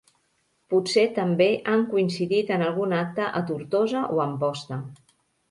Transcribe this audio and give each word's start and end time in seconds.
Potser 0.73 1.03
també 1.17 1.47
han 1.73 1.83
coincidit 1.91 2.49
en 2.57 2.65
algun 2.69 2.97
acte 3.01 3.29
a 3.41 3.43
Tortosa 3.51 4.03
o 4.17 4.19
a 4.19 4.27
Amposta. 4.27 4.81